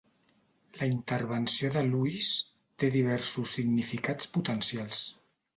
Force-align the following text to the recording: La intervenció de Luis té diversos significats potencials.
La 0.77 0.87
intervenció 0.91 1.69
de 1.75 1.83
Luis 1.89 2.31
té 2.85 2.91
diversos 2.97 3.55
significats 3.61 4.33
potencials. 4.39 5.05